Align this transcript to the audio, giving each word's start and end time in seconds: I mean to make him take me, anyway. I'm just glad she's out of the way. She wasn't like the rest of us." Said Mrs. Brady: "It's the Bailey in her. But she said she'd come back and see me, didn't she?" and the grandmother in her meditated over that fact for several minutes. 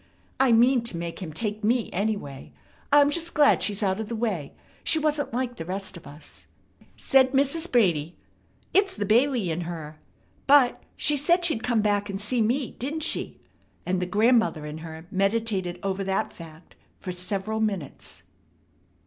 I 0.39 0.51
mean 0.51 0.81
to 0.85 0.97
make 0.97 1.19
him 1.19 1.31
take 1.31 1.63
me, 1.63 1.91
anyway. 1.93 2.51
I'm 2.91 3.11
just 3.11 3.35
glad 3.35 3.61
she's 3.61 3.83
out 3.83 3.99
of 3.99 4.09
the 4.09 4.15
way. 4.15 4.53
She 4.83 4.97
wasn't 4.97 5.31
like 5.31 5.57
the 5.57 5.63
rest 5.63 5.95
of 5.95 6.07
us." 6.07 6.47
Said 6.97 7.33
Mrs. 7.33 7.71
Brady: 7.71 8.15
"It's 8.73 8.95
the 8.95 9.05
Bailey 9.05 9.51
in 9.51 9.61
her. 9.61 9.99
But 10.47 10.81
she 10.97 11.15
said 11.15 11.45
she'd 11.45 11.61
come 11.61 11.81
back 11.81 12.09
and 12.09 12.19
see 12.19 12.41
me, 12.41 12.71
didn't 12.79 13.03
she?" 13.03 13.41
and 13.85 14.01
the 14.01 14.07
grandmother 14.07 14.65
in 14.65 14.79
her 14.79 15.05
meditated 15.11 15.77
over 15.83 16.03
that 16.03 16.33
fact 16.33 16.73
for 16.99 17.11
several 17.11 17.59
minutes. 17.59 18.23